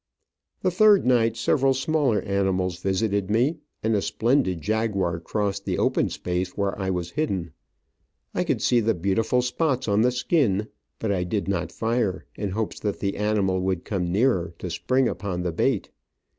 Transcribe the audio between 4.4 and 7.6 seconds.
jaguar crossed the open space where I was hidden.